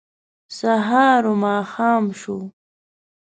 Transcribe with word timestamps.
سهار 0.57 1.23
و 1.29 1.33
ماښام 1.43 2.05
شو 2.19 2.37